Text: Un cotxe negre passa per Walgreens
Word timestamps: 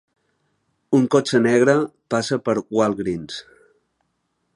Un 0.99 1.03
cotxe 1.15 1.41
negre 1.49 1.75
passa 2.13 2.39
per 2.47 2.57
Walgreens 2.79 3.37